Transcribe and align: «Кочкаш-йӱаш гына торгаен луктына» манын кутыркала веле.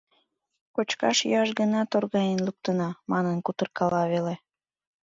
«Кочкаш-йӱаш 0.75 1.49
гына 1.59 1.79
торгаен 1.91 2.39
луктына» 2.45 2.89
манын 3.11 3.37
кутыркала 3.45 4.03
веле. 4.11 4.35